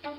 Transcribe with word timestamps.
Hello, 0.00 0.16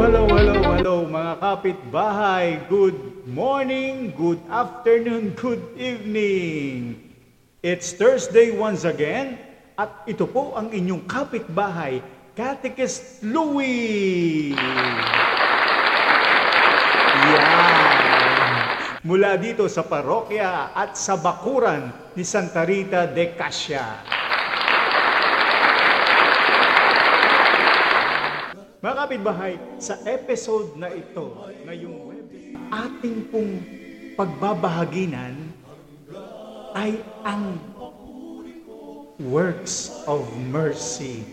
hello, 0.00 0.24
hello, 0.24 0.56
hello 0.72 1.04
mga 1.04 1.36
kapitbahay. 1.36 2.64
Good 2.72 2.96
morning, 3.28 4.16
good 4.16 4.40
afternoon, 4.48 5.36
good 5.36 5.60
evening. 5.76 6.96
It's 7.60 7.92
Thursday 7.92 8.56
once 8.56 8.88
again 8.88 9.36
at 9.76 10.08
ito 10.08 10.24
po 10.24 10.56
ang 10.56 10.72
inyong 10.72 11.04
kapitbahay, 11.04 12.00
Catechist 12.32 13.20
Louie. 13.20 14.56
Yan. 17.20 17.70
Mula 19.00 19.40
dito 19.40 19.64
sa 19.64 19.80
parokya 19.80 20.76
at 20.76 20.92
sa 20.92 21.16
bakuran 21.16 21.88
ni 22.12 22.20
Santa 22.20 22.68
Rita 22.68 23.08
de 23.08 23.32
Casia. 23.32 23.96
Mga 28.84 28.94
kapitbahay, 29.00 29.56
sa 29.80 29.96
episode 30.04 30.76
na 30.76 30.92
ito, 30.92 31.32
ngayong 31.64 31.96
web, 32.12 32.28
ating 32.68 33.24
pong 33.32 33.64
pagbabahaginan 34.20 35.48
ay 36.76 37.00
ang 37.24 37.56
works 39.16 40.04
of 40.04 40.28
mercy. 40.52 41.24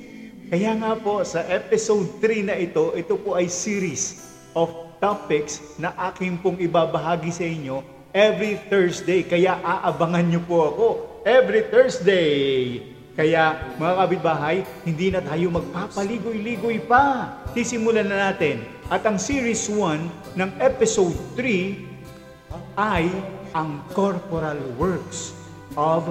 Kaya 0.47 0.71
nga 0.79 0.95
po 0.95 1.19
sa 1.27 1.43
episode 1.51 2.15
3 2.23 2.47
na 2.47 2.55
ito, 2.55 2.95
ito 2.95 3.19
po 3.19 3.35
ay 3.35 3.51
series 3.51 4.23
of 4.55 4.86
topics 4.97 5.77
na 5.77 5.93
aking 6.11 6.37
pong 6.41 6.57
ibabahagi 6.61 7.31
sa 7.33 7.45
inyo 7.45 7.81
every 8.13 8.57
Thursday. 8.69 9.21
Kaya 9.21 9.61
aabangan 9.61 10.25
nyo 10.25 10.41
po 10.45 10.57
ako 10.73 10.87
every 11.27 11.65
Thursday. 11.69 12.81
Kaya 13.17 13.73
mga 13.81 13.93
kabitbahay, 13.97 14.57
hindi 14.85 15.09
na 15.09 15.25
tayo 15.25 15.49
magpapaligoy-ligoy 15.49 16.85
pa. 16.85 17.33
Sisimulan 17.57 18.05
na 18.05 18.29
natin. 18.29 18.61
At 18.93 19.01
ang 19.09 19.17
series 19.17 19.65
1 19.65 20.37
ng 20.37 20.49
episode 20.61 21.17
3 21.33 22.77
ay 22.77 23.09
ang 23.57 23.81
corporal 23.97 24.61
works 24.77 25.33
of 25.73 26.05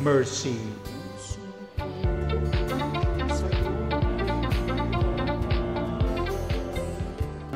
mercy. 0.00 0.56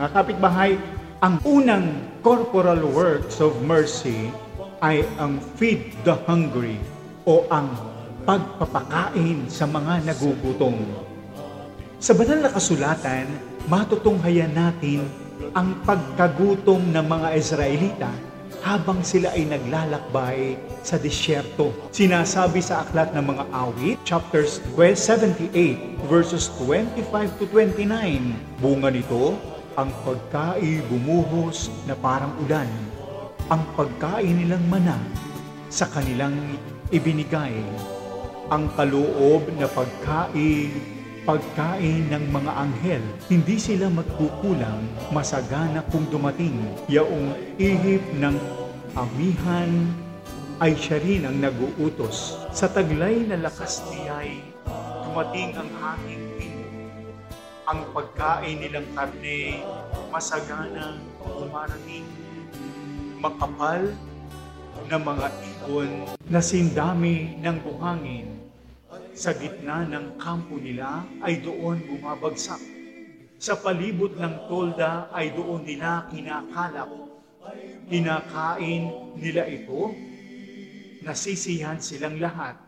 Mga 0.03 0.19
kapitbahay, 0.19 0.75
ang 1.23 1.39
unang 1.47 1.95
corporal 2.27 2.83
works 2.91 3.39
of 3.39 3.55
mercy 3.63 4.35
ay 4.83 5.07
ang 5.15 5.39
feed 5.55 5.95
the 6.03 6.19
hungry 6.27 6.75
o 7.23 7.47
ang 7.55 7.71
pagpapakain 8.27 9.47
sa 9.47 9.63
mga 9.63 10.03
nagugutom. 10.03 10.75
Sa 12.03 12.19
banal 12.19 12.43
na 12.43 12.51
kasulatan, 12.51 13.31
matutunghayan 13.71 14.51
natin 14.51 15.07
ang 15.55 15.71
pagkagutom 15.87 16.83
ng 16.83 17.07
mga 17.07 17.39
Israelita 17.39 18.11
habang 18.59 19.07
sila 19.07 19.31
ay 19.39 19.47
naglalakbay 19.55 20.59
sa 20.83 20.99
disyerto. 20.99 21.71
Sinasabi 21.95 22.59
sa 22.59 22.83
aklat 22.83 23.15
ng 23.15 23.23
mga 23.23 23.45
awit, 23.55 24.03
chapters 24.03 24.59
78, 24.75 25.55
verses 26.11 26.51
25 26.59 27.39
to 27.39 27.47
29. 27.55 28.35
Bunga 28.59 28.91
nito, 28.91 29.39
ang 29.77 29.89
pagkain 30.05 30.85
bumuhos 30.89 31.73
na 31.89 31.97
parang 31.97 32.33
ulan. 32.45 32.69
Ang 33.49 33.63
pagkain 33.73 34.45
nilang 34.45 34.65
mana 34.69 34.97
sa 35.73 35.89
kanilang 35.89 36.37
ibinigay. 36.93 37.57
Ang 38.53 38.69
kaloob 38.77 39.49
na 39.57 39.65
pagkain, 39.65 40.69
pagkain 41.25 42.13
ng 42.13 42.25
mga 42.29 42.53
anghel. 42.53 43.05
Hindi 43.33 43.57
sila 43.57 43.89
magkukulang 43.89 44.85
masagana 45.09 45.81
kung 45.89 46.05
dumating. 46.13 46.61
Yaong 46.93 47.57
ihip 47.57 48.05
ng 48.21 48.37
amihan 48.93 49.73
ay 50.61 50.77
siya 50.77 51.01
rin 51.01 51.25
ang 51.25 51.41
naguutos. 51.41 52.37
Sa 52.53 52.69
taglay 52.69 53.25
na 53.25 53.41
lakas 53.41 53.81
niya'y 53.89 54.53
dumating 55.09 55.53
ang 55.57 55.69
pino. 56.05 56.22
Ang 57.63 57.95
pagkain 57.95 58.59
nilang 58.59 58.91
karne, 58.91 59.63
masagana 60.11 60.99
dumarating. 61.23 62.03
Makapal 63.23 63.95
na 64.91 64.99
mga 64.99 65.29
ibon 65.31 66.11
na 66.27 66.43
sindami 66.43 67.39
ng 67.39 67.57
buhangin 67.63 68.27
sa 69.15 69.31
gitna 69.31 69.87
ng 69.87 70.19
kampo 70.19 70.59
nila 70.59 71.07
ay 71.23 71.39
doon 71.39 71.79
bumabagsak. 71.87 72.59
Sa 73.39 73.55
palibot 73.55 74.11
ng 74.19 74.51
tolda 74.51 75.07
ay 75.15 75.31
doon 75.31 75.63
nila 75.63 76.11
kinakalap. 76.11 76.91
Kinakain 77.87 79.15
nila 79.15 79.47
ito, 79.47 79.95
nasisihan 81.07 81.79
silang 81.79 82.19
lahat. 82.19 82.59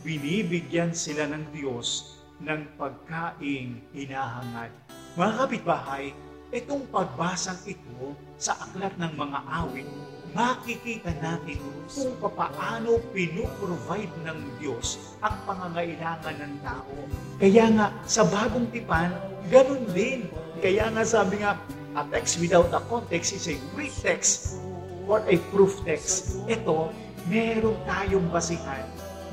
Binibigyan 0.00 0.96
sila 0.96 1.28
ng 1.28 1.52
Diyos 1.52 2.16
ng 2.42 2.60
pagkaing 2.74 3.78
hinahangad. 3.94 4.70
Mga 5.14 5.32
kapitbahay, 5.38 6.04
itong 6.50 6.86
pagbasang 6.90 7.58
ito 7.66 8.14
sa 8.38 8.58
aklat 8.58 8.94
ng 8.98 9.12
mga 9.14 9.38
awit 9.46 9.88
makikita 10.34 11.14
natin 11.22 11.62
kung 11.86 12.10
paano 12.34 12.98
pinuprovide 13.14 14.10
ng 14.26 14.38
Diyos 14.58 15.14
ang 15.22 15.38
pangangailangan 15.46 16.36
ng 16.42 16.54
tao. 16.66 16.94
Kaya 17.38 17.70
nga, 17.70 17.86
sa 18.02 18.26
bagong 18.26 18.66
tipan, 18.74 19.14
ganun 19.46 19.86
din. 19.94 20.26
Kaya 20.58 20.90
nga 20.90 21.06
sabi 21.06 21.38
nga, 21.38 21.54
a 21.94 22.02
text 22.10 22.42
without 22.42 22.66
a 22.74 22.82
context 22.90 23.38
is 23.38 23.46
a 23.46 23.56
weak 23.78 23.94
text 24.02 24.58
or 25.06 25.22
a 25.30 25.38
proof 25.54 25.78
text. 25.86 26.42
Ito, 26.50 26.90
meron 27.30 27.78
tayong 27.86 28.26
basihan. 28.34 28.82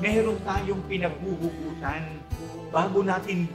Meron 0.02 0.34
tayong 0.42 0.82
pinaghuhugutan 0.90 2.02
bago 2.74 3.06
natin 3.06 3.46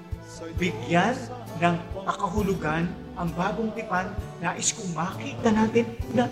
bigyan 0.55 1.11
ng 1.59 1.75
kakahulugan 2.07 2.87
ang 3.19 3.27
bagong 3.35 3.67
tipan, 3.75 4.07
nais 4.39 4.71
kong 4.71 4.95
makita 4.95 5.51
natin 5.51 5.91
na 6.15 6.31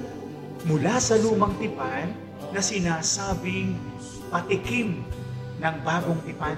mula 0.64 1.04
sa 1.04 1.20
lumang 1.20 1.52
tipan 1.60 2.16
na 2.56 2.64
sinasabing 2.64 3.76
patikim 4.32 5.04
ng 5.60 5.76
bagong 5.84 6.24
tipan. 6.24 6.56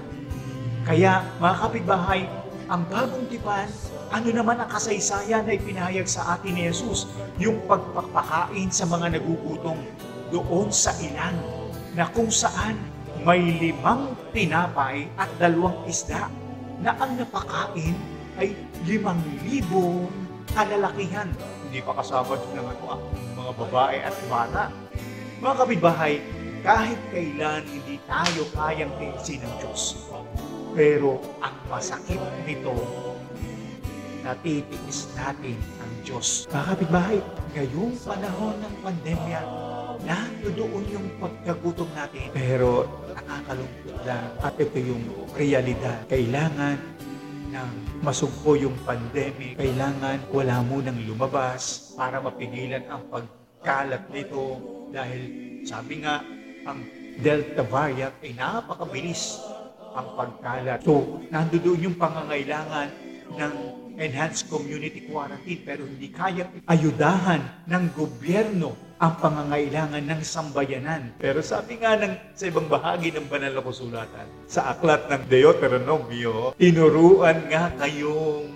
Kaya 0.85 1.25
mga 1.41 1.55
kapitbahay, 1.57 2.29
ang 2.69 2.85
bagong 2.93 3.25
tipan, 3.25 3.65
ano 4.13 4.29
naman 4.37 4.61
ang 4.61 4.69
kasaysayan 4.69 5.49
na 5.49 5.57
ipinahayag 5.57 6.05
sa 6.05 6.37
atin 6.37 6.53
ni 6.53 6.69
Jesus? 6.69 7.09
Yung 7.41 7.57
pagpapakain 7.65 8.69
sa 8.69 8.85
mga 8.85 9.17
nagugutom 9.17 9.81
doon 10.29 10.69
sa 10.69 10.93
ilan 11.01 11.33
na 11.97 12.05
kung 12.13 12.29
saan 12.29 12.77
may 13.25 13.41
limang 13.57 14.13
tinapay 14.35 15.09
at 15.17 15.29
dalawang 15.41 15.77
isda 15.89 16.29
na 16.81 16.93
ang 17.01 17.17
napakain 17.17 17.97
ay 18.37 18.53
limang 18.85 19.17
libong 19.45 20.05
kalalakihan. 20.53 21.29
Hindi 21.67 21.81
pa 21.81 21.97
kasama 21.97 22.37
ng 22.37 22.65
ano, 22.65 22.83
ah, 22.89 22.99
mga 23.37 23.51
babae 23.65 23.97
at 24.01 24.15
bata. 24.29 24.63
Mga 25.37 25.55
kapitbahay, 25.57 26.13
kahit 26.65 26.99
kailan 27.13 27.61
hindi 27.69 28.01
tayo 28.09 28.41
kayang 28.53 28.93
tiisin 28.97 29.45
ng 29.45 29.53
Diyos. 29.61 30.09
Pero 30.73 31.21
ang 31.41 31.57
masakit 31.69 32.21
nito, 32.45 32.73
natitiis 34.21 35.09
natin 35.17 35.57
ang 35.81 35.93
Diyos. 36.05 36.45
Mga 36.49 36.65
kapitbahay, 36.73 37.17
ngayong 37.53 37.93
panahon 38.01 38.55
ng 38.61 38.75
pandemya, 38.85 39.41
nandoon 40.05 40.83
yung 40.91 41.07
pagkagutom 41.17 41.89
natin. 41.95 42.29
Pero 42.35 42.85
nakakalungkot 43.15 43.97
lang 44.05 44.25
at 44.43 44.53
ito 44.59 44.77
yung 44.81 45.03
realidad. 45.33 46.05
Kailangan 46.11 46.77
nang 47.47 47.71
masugpo 48.03 48.59
yung 48.59 48.75
pandemic, 48.83 49.55
kailangan 49.55 50.19
wala 50.29 50.59
munang 50.61 50.99
lumabas 51.07 51.95
para 51.95 52.19
mapigilan 52.19 52.83
ang 52.91 53.07
pagkalat 53.07 54.03
nito 54.11 54.59
dahil 54.91 55.21
sabi 55.63 56.03
nga, 56.03 56.21
ang 56.67 56.83
Delta 57.17 57.65
variant 57.65 58.13
ay 58.21 58.37
napakabilis 58.37 59.41
ang 59.97 60.07
pagkalat. 60.13 60.85
So, 60.85 61.23
nandoon 61.33 61.89
yung 61.89 61.97
pangangailangan 61.97 62.93
ng 63.33 63.53
enhanced 63.97 64.45
community 64.47 65.09
quarantine 65.09 65.65
pero 65.65 65.81
hindi 65.83 66.13
kayang 66.13 66.61
ayudahan 66.69 67.65
ng 67.65 67.83
gobyerno 67.97 68.86
ang 68.97 69.13
pangangailangan 69.21 70.01
ng 70.01 70.21
sambayanan. 70.25 71.13
Pero 71.21 71.45
sabi 71.45 71.77
nga 71.77 71.93
ng, 71.97 72.33
sa 72.33 72.49
ibang 72.49 72.65
bahagi 72.65 73.13
ng 73.13 73.29
banal 73.29 73.53
na 73.53 73.61
kasulatan, 73.61 74.27
sa 74.49 74.73
aklat 74.73 75.05
ng 75.05 75.21
Deuteronomio, 75.29 76.57
tinuruan 76.57 77.45
nga 77.45 77.69
kayong 77.77 78.49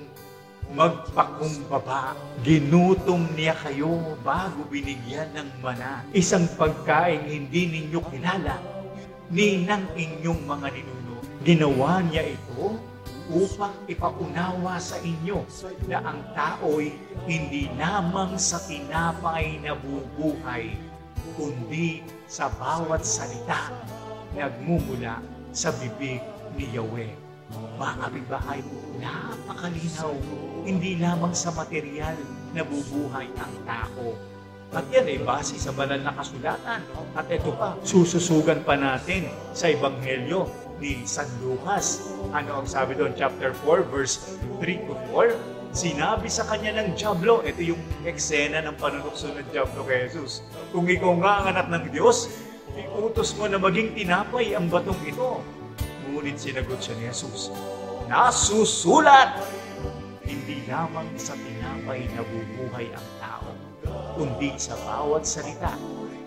magpakumbaba. 0.74 2.18
Ginutom 2.42 3.28
niya 3.38 3.54
kayo 3.62 4.18
bago 4.26 4.66
binigyan 4.72 5.30
ng 5.38 5.50
mana. 5.62 6.02
Isang 6.16 6.50
pagkain 6.58 7.22
hindi 7.28 7.70
ninyo 7.70 8.00
kilala, 8.10 8.58
ni 9.30 9.62
ng 9.64 9.94
inyong 9.94 10.42
mga 10.50 10.68
ninuno. 10.74 11.16
Ginawa 11.46 12.02
niya 12.02 12.26
ito 12.26 12.91
upang 13.32 13.72
ipaunawa 13.88 14.76
sa 14.76 15.00
inyo 15.00 15.48
na 15.88 16.04
ang 16.04 16.20
tao'y 16.36 16.92
hindi 17.24 17.72
lamang 17.80 18.36
sa 18.36 18.60
tinapay 18.60 19.56
na 19.64 19.72
bubuhay, 19.80 20.76
kundi 21.40 22.04
sa 22.28 22.52
bawat 22.52 23.08
salita 23.08 23.72
nagmumula 24.36 25.24
sa 25.56 25.72
bibig 25.80 26.20
ni 26.60 26.68
Yahweh. 26.76 27.12
Mga 27.52 27.94
kapitbahay, 28.00 28.60
napakalinaw, 29.00 30.16
hindi 30.64 30.96
lamang 31.00 31.36
sa 31.36 31.52
material 31.52 32.16
na 32.56 32.64
bubuhay 32.64 33.28
ang 33.36 33.54
tao. 33.68 34.16
At 34.72 34.88
yan 34.88 35.04
ay 35.04 35.20
base 35.20 35.60
sa 35.60 35.76
banal 35.76 36.00
na 36.00 36.16
kasulatan. 36.16 36.80
At 37.12 37.28
ito 37.28 37.52
pa, 37.60 37.76
sususugan 37.84 38.64
pa 38.64 38.80
natin 38.80 39.28
sa 39.52 39.68
Ebanghelyo 39.68 40.48
ni 40.82 41.06
San 41.06 41.30
Lucas. 41.46 42.12
Ano 42.34 42.66
ang 42.66 42.68
sabi 42.68 42.98
doon? 42.98 43.14
Chapter 43.14 43.54
4, 43.54 43.86
verse 43.94 44.42
3 44.60 44.90
to 44.90 44.98
4. 45.14 45.38
Sinabi 45.72 46.28
sa 46.28 46.44
kanya 46.50 46.84
ng 46.84 47.00
Diablo, 47.00 47.46
ito 47.48 47.64
yung 47.64 47.80
eksena 48.04 48.60
ng 48.66 48.76
panunukso 48.76 49.32
ng 49.32 49.46
Diablo 49.56 49.88
kay 49.88 50.10
Jesus. 50.10 50.44
Kung 50.76 50.90
ikaw 50.90 51.16
nga 51.22 51.32
ang 51.40 51.46
anak 51.56 51.68
ng 51.72 51.86
Diyos, 51.96 52.28
iutos 52.76 53.32
mo 53.40 53.48
na 53.48 53.56
maging 53.56 53.96
tinapay 53.96 54.52
ang 54.58 54.68
batong 54.68 55.00
ito. 55.08 55.40
Ngunit 56.12 56.36
sinagot 56.36 56.82
siya 56.84 56.98
ni 57.00 57.08
Jesus, 57.08 57.54
Nasusulat! 58.12 59.40
Hindi 60.28 60.68
lamang 60.68 61.08
sa 61.16 61.40
tinapay 61.40 62.12
na 62.12 62.28
bubuhay 62.28 62.92
ang 62.92 63.08
tao, 63.24 63.48
kundi 64.20 64.52
sa 64.60 64.76
bawat 64.84 65.24
salita 65.24 65.72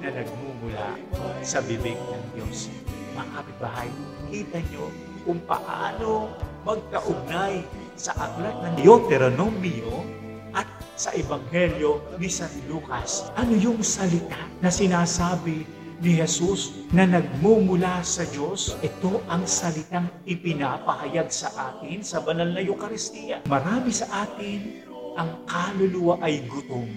na 0.01 0.09
nagmumula 0.09 0.97
sa 1.45 1.61
bibig 1.61 2.01
ng 2.01 2.25
Diyos. 2.33 2.73
Mga 3.15 3.31
kapitbahay, 3.31 3.91
kita 4.27 4.59
nyo 4.75 4.91
kung 5.23 5.39
paano 5.47 6.35
magkaugnay 6.67 7.63
sa 7.95 8.11
aklat 8.19 8.59
ng 8.59 8.75
Deuteronomio 8.83 10.03
at 10.51 10.67
sa 10.99 11.15
Ebanghelyo 11.15 12.19
ni 12.19 12.27
San 12.27 12.51
Lucas. 12.67 13.31
Ano 13.39 13.55
yung 13.55 13.87
salita 13.87 14.51
na 14.59 14.67
sinasabi 14.67 15.63
ni 16.03 16.19
Jesus 16.19 16.75
na 16.91 17.07
nagmumula 17.07 18.03
sa 18.03 18.27
Diyos, 18.27 18.75
ito 18.83 19.23
ang 19.31 19.47
salitang 19.47 20.11
ipinapahayag 20.27 21.31
sa 21.31 21.55
atin 21.71 22.03
sa 22.03 22.19
banal 22.19 22.51
na 22.51 22.67
Eucharistia. 22.67 23.47
Marami 23.47 23.95
sa 23.95 24.27
atin 24.27 24.83
ang 25.15 25.47
kaluluwa 25.47 26.19
ay 26.19 26.43
gutom. 26.51 26.91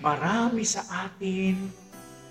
Marami 0.00 0.64
sa 0.64 0.80
atin 1.12 1.60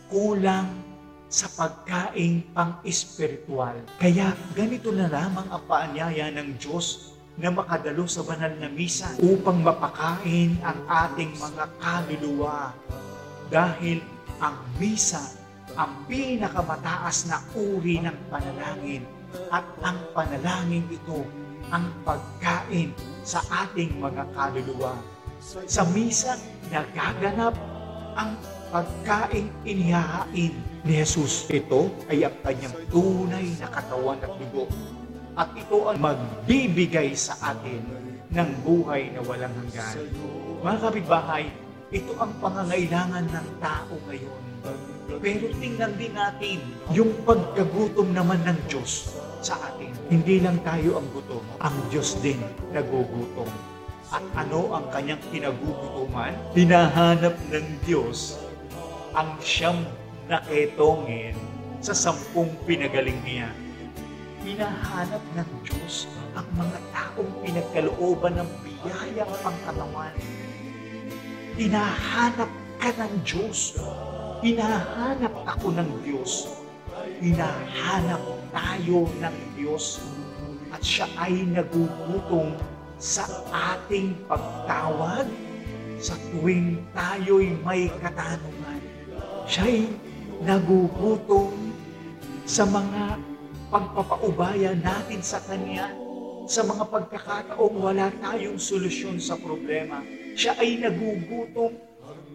kulang 0.10 0.90
sa 1.30 1.46
pagkaing 1.54 2.50
pang-espiritual. 2.58 3.78
Kaya 4.02 4.34
ganito 4.58 4.90
na 4.90 5.06
lamang 5.06 5.46
ang 5.54 5.64
paanyaya 5.70 6.34
ng 6.34 6.58
Diyos 6.58 7.14
na 7.38 7.54
makadalo 7.54 8.10
sa 8.10 8.26
banal 8.26 8.52
na 8.58 8.68
misa 8.68 9.14
upang 9.22 9.62
mapakain 9.62 10.58
ang 10.66 10.80
ating 10.90 11.32
mga 11.38 11.66
kaluluwa. 11.80 12.74
Dahil 13.54 14.02
ang 14.42 14.58
misa 14.82 15.22
ang 15.78 16.04
pinakamataas 16.10 17.30
na 17.30 17.40
uri 17.56 18.02
ng 18.04 18.18
panalangin 18.28 19.06
at 19.54 19.64
ang 19.86 20.02
panalangin 20.12 20.84
ito 20.90 21.24
ang 21.70 21.88
pagkain 22.02 22.90
sa 23.22 23.40
ating 23.64 24.02
mga 24.02 24.26
kaluluwa. 24.34 24.98
Sa 25.70 25.86
misa, 25.94 26.36
nagaganap 26.74 27.56
ang 28.18 28.36
pagkain 28.70 29.50
inihahain 29.66 30.54
ni 30.86 30.94
Jesus. 31.02 31.50
Ito 31.50 31.90
ay 32.08 32.26
ang 32.26 32.36
kanyang 32.46 32.78
tunay 32.90 33.46
na 33.58 33.68
katawan 33.70 34.22
at 34.22 34.32
dugo. 34.38 34.66
At 35.34 35.50
ito 35.58 35.78
ang 35.90 35.98
magbibigay 35.98 37.14
sa 37.18 37.56
atin 37.56 37.82
ng 38.30 38.50
buhay 38.62 39.10
na 39.14 39.22
walang 39.26 39.54
hanggan. 39.58 40.06
Mga 40.62 40.78
kapitbahay, 40.86 41.46
ito 41.90 42.14
ang 42.22 42.32
pangangailangan 42.38 43.26
ng 43.26 43.48
tao 43.58 43.94
ngayon. 44.06 44.42
Pero 45.18 45.46
tingnan 45.58 45.94
din 45.98 46.14
natin 46.14 46.60
yung 46.94 47.10
pagkagutom 47.26 48.14
naman 48.14 48.38
ng 48.46 48.60
Diyos 48.70 49.10
sa 49.42 49.58
atin. 49.58 49.90
Hindi 50.12 50.44
lang 50.44 50.62
tayo 50.62 51.02
ang 51.02 51.08
gutom, 51.10 51.42
ang 51.58 51.74
Diyos 51.90 52.20
din 52.22 52.38
nagugutom. 52.76 53.50
At 54.10 54.26
ano 54.38 54.74
ang 54.74 54.86
kanyang 54.90 55.22
kinagugutuman? 55.30 56.34
Hinahanap 56.58 57.38
ng 57.50 57.68
Diyos 57.86 58.49
ang 59.14 59.38
siyam 59.42 59.86
na 60.30 60.42
ketongin 60.46 61.34
sa 61.80 61.96
sampung 61.96 62.52
pinagaling 62.68 63.18
niya. 63.26 63.50
Hinahanap 64.46 65.24
ng 65.36 65.50
Diyos 65.66 66.08
ang 66.38 66.48
mga 66.56 66.80
taong 66.96 67.32
pinagkalooban 67.44 68.40
ng 68.40 68.50
biyayang 68.64 69.34
pangkatawan. 69.44 70.16
Hinahanap 71.60 72.52
ka 72.80 72.90
ng 72.96 73.14
Diyos. 73.28 73.76
Hinahanap 74.40 75.34
ako 75.44 75.76
ng 75.76 75.90
Diyos. 76.08 76.48
Hinahanap 77.20 78.24
tayo 78.56 79.12
ng 79.20 79.36
Diyos. 79.60 80.00
At 80.72 80.80
siya 80.80 81.12
ay 81.20 81.44
nagugutom 81.52 82.56
sa 82.96 83.28
ating 83.52 84.16
pagtawag 84.32 85.28
sa 86.00 86.16
tuwing 86.32 86.80
tayo'y 86.96 87.60
may 87.68 87.92
katanungan. 88.00 88.79
Siya'y 89.50 89.90
nagugutom 90.46 91.74
sa 92.46 92.70
mga 92.70 93.18
pagpapaubaya 93.74 94.78
natin 94.78 95.26
sa 95.26 95.42
Kanya, 95.42 95.90
sa 96.46 96.62
mga 96.62 96.86
pagkakataong 96.86 97.82
wala 97.82 98.14
tayong 98.22 98.62
solusyon 98.62 99.18
sa 99.18 99.34
problema. 99.42 100.06
Siya 100.38 100.54
ay 100.54 100.78
nagugutom 100.86 101.74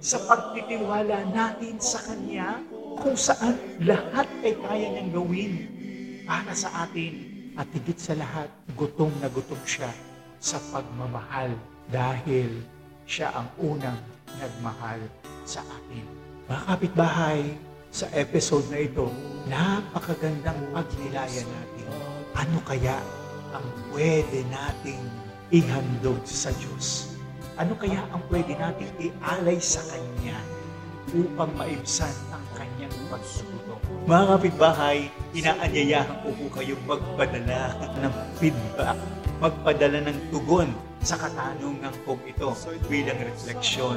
sa 0.02 0.18
pagtitiwala 0.26 1.30
natin 1.30 1.78
sa 1.78 2.02
Kanya 2.02 2.58
kung 2.98 3.14
saan 3.14 3.62
lahat 3.78 4.26
ay 4.42 4.58
kaya 4.58 4.86
niyang 4.98 5.14
gawin 5.14 5.54
para 6.26 6.50
sa 6.50 6.82
atin. 6.82 7.30
At 7.54 7.70
higit 7.70 8.02
sa 8.02 8.18
lahat, 8.18 8.50
gutom 8.74 9.14
na 9.22 9.30
gutom 9.30 9.62
siya 9.62 9.94
sa 10.42 10.58
pagmamahal 10.74 11.54
dahil 11.94 12.58
siya 13.06 13.30
ang 13.30 13.46
unang 13.62 14.02
nagmahal 14.42 14.98
sa 15.46 15.62
atin. 15.62 16.23
Mga 16.44 16.76
kapitbahay, 16.76 17.40
sa 17.88 18.04
episode 18.12 18.68
na 18.68 18.84
ito, 18.84 19.08
napakagandang 19.48 20.60
pagnilayan 20.76 21.48
natin. 21.48 21.88
Ano 22.36 22.60
kaya 22.68 23.00
ang 23.56 23.64
pwede 23.96 24.44
nating 24.52 25.00
ihandog 25.48 26.20
sa 26.28 26.52
Diyos? 26.60 27.16
Ano 27.56 27.72
kaya 27.80 28.04
ang 28.12 28.20
pwede 28.28 28.60
nating 28.60 28.92
ialay 29.00 29.56
sa 29.56 29.80
Kanya 29.88 30.36
upang 31.16 31.48
maibsan 31.56 32.12
ang 32.28 32.44
Kanyang 32.52 32.92
pagsugutom? 33.08 33.80
Mga 34.04 34.24
kapitbahay, 34.36 35.08
inaanyayahan 35.32 36.28
ko 36.28 36.28
po 36.28 36.60
kayong 36.60 36.84
magpadala 36.84 37.72
ng 38.04 38.14
feedback, 38.36 39.00
magpadala 39.40 40.12
ng 40.12 40.18
tugon 40.28 40.68
sa 41.00 41.16
katanungan 41.16 41.96
kong 42.04 42.20
ito 42.28 42.52
bilang 42.84 43.16
refleksyon 43.16 43.96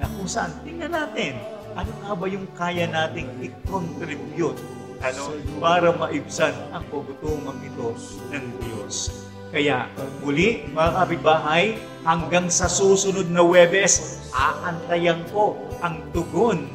na 0.00 0.08
kung 0.08 0.24
saan 0.24 0.52
tingnan 0.64 0.96
natin 0.96 1.36
ano 1.74 1.90
nga 2.02 2.12
ba 2.14 2.26
yung 2.30 2.46
kaya 2.54 2.86
nating 2.86 3.28
i-contribute 3.42 4.58
ano, 5.04 5.22
para 5.60 5.92
maibsan 5.92 6.54
ang 6.72 6.86
kagutumang 6.88 7.60
ito 7.60 7.92
ng 8.32 8.44
Diyos. 8.62 9.26
Kaya 9.54 9.86
muli 10.22 10.66
mga 10.72 10.90
kapitbahay, 11.04 11.78
hanggang 12.02 12.50
sa 12.50 12.66
susunod 12.66 13.30
na 13.30 13.44
Webes, 13.44 14.26
aantayan 14.34 15.22
ko 15.30 15.54
ang 15.78 16.02
tugon 16.10 16.66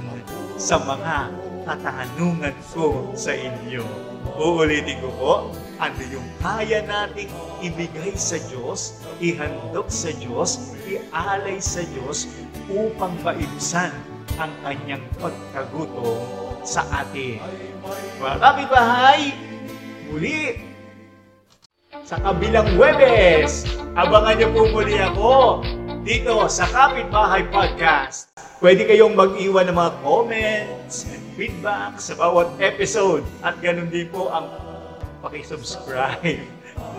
sa 0.55 0.79
mga 0.79 1.31
katanungan 1.67 2.55
ko 2.71 3.11
sa 3.15 3.35
inyo. 3.35 3.83
Uulitin 4.39 4.99
ko 5.03 5.09
po, 5.15 5.33
ano 5.79 6.01
yung 6.11 6.27
kaya 6.43 6.83
nating 6.83 7.31
ibigay 7.63 8.15
sa 8.15 8.39
Diyos, 8.51 8.99
ihandog 9.23 9.87
sa 9.87 10.11
Diyos, 10.15 10.75
ialay 10.87 11.59
sa 11.59 11.83
Diyos 11.87 12.27
upang 12.67 13.15
maibsan 13.23 13.91
ang 14.39 14.55
kanyang 14.63 15.03
pagkagutom 15.19 16.23
sa 16.63 16.87
atin. 17.03 17.43
Mga 18.23 18.37
kapitbahay, 18.39 19.35
muli 20.07 20.63
sa 22.07 22.15
kabilang 22.23 22.79
Webes, 22.79 23.67
abangan 23.99 24.39
niyo 24.39 24.49
po 24.55 24.61
muli 24.71 24.95
ako 24.97 25.61
dito 26.07 26.47
sa 26.47 26.65
Kapitbahay 26.71 27.45
Podcast. 27.51 28.31
Pwede 28.63 28.87
kayong 28.87 29.13
mag-iwan 29.13 29.67
ng 29.67 29.75
mga 29.75 29.91
comments 30.01 31.05
and 31.11 31.23
feedback 31.35 31.99
sa 31.99 32.15
bawat 32.15 32.49
episode 32.63 33.21
at 33.43 33.59
ganun 33.59 33.91
din 33.91 34.07
po 34.07 34.31
ang 34.31 34.47
pakisubscribe, 35.19 36.39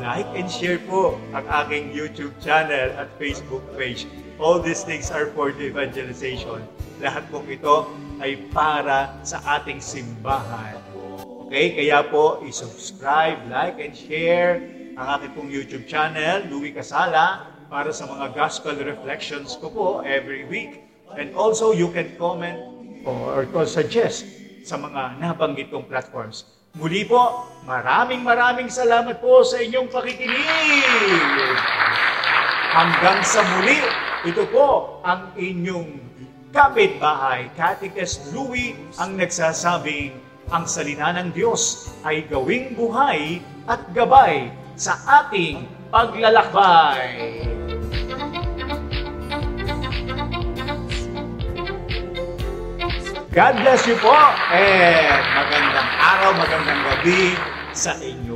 like 0.04 0.28
and 0.36 0.48
share 0.52 0.78
po 0.84 1.16
ang 1.32 1.44
aking 1.64 1.88
YouTube 1.90 2.36
channel 2.44 2.92
at 3.00 3.08
Facebook 3.16 3.64
page. 3.74 4.04
All 4.36 4.60
these 4.60 4.84
things 4.84 5.08
are 5.08 5.32
for 5.32 5.52
the 5.52 5.68
evangelization. 5.68 6.60
Lahat 7.00 7.24
po 7.32 7.40
ito 7.48 7.88
ay 8.20 8.36
para 8.52 9.16
sa 9.24 9.40
ating 9.56 9.80
simbahan. 9.80 10.76
Okay, 11.48 11.72
kaya 11.72 12.04
po 12.04 12.44
i-subscribe, 12.44 13.40
like, 13.48 13.80
and 13.80 13.96
share 13.96 14.60
ang 15.00 15.16
aking 15.16 15.32
pong 15.32 15.48
YouTube 15.48 15.88
channel, 15.88 16.44
Louie 16.52 16.76
Casala, 16.76 17.48
para 17.72 17.88
sa 17.88 18.04
mga 18.04 18.36
gospel 18.36 18.76
reflections 18.84 19.56
ko 19.56 19.72
po 19.72 19.88
every 20.04 20.44
week. 20.44 20.84
And 21.16 21.32
also, 21.32 21.72
you 21.72 21.88
can 21.88 22.12
comment 22.20 22.60
or, 23.08 23.48
or 23.56 23.64
suggest 23.64 24.28
sa 24.68 24.76
mga 24.76 25.24
nabanggit 25.24 25.72
kong 25.72 25.88
platforms. 25.88 26.44
Muli 26.76 27.08
po, 27.08 27.48
maraming 27.64 28.20
maraming 28.20 28.68
salamat 28.68 29.24
po 29.24 29.40
sa 29.40 29.56
inyong 29.58 29.88
pakikinig. 29.88 31.56
Hanggang 32.76 33.24
sa 33.24 33.40
muli, 33.56 33.80
ito 34.28 34.44
po 34.52 35.00
ang 35.00 35.32
inyong 35.34 36.09
kapitbahay, 36.50 37.50
Catechist 37.54 38.34
Louie, 38.34 38.74
ang 38.98 39.14
nagsasabing 39.14 40.18
ang 40.50 40.66
salina 40.66 41.14
ng 41.14 41.30
Diyos 41.30 41.94
ay 42.02 42.26
gawing 42.26 42.74
buhay 42.74 43.38
at 43.70 43.86
gabay 43.94 44.50
sa 44.74 44.98
ating 45.22 45.70
paglalakbay. 45.94 47.46
God 53.30 53.54
bless 53.62 53.86
you 53.86 53.94
po 54.02 54.10
and 54.50 55.22
magandang 55.38 55.90
araw, 56.02 56.30
magandang 56.34 56.82
gabi 56.82 57.38
sa 57.70 57.94
lahat. 57.94 58.29